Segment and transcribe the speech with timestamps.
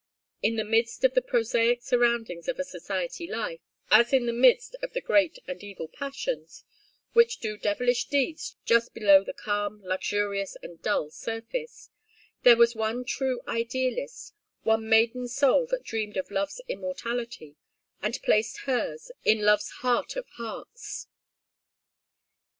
[0.41, 3.59] In the midst of the prosaic surroundings of a society life,
[3.91, 6.63] as in the midst of the great and evil passions
[7.13, 11.91] which do devilish deeds just below the calm, luxurious and dull surface,
[12.41, 14.33] there was one true idealist,
[14.63, 17.55] one maiden soul that dreamed of love's immortality,
[18.01, 21.05] and placed hers in love's heart of hearts.